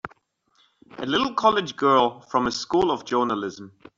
[0.97, 3.71] A little college girl from a School of Journalism!